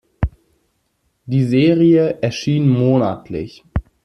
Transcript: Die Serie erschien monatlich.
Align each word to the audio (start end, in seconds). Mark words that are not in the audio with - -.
Die 1.27 1.43
Serie 1.43 2.17
erschien 2.23 2.67
monatlich. 2.67 3.63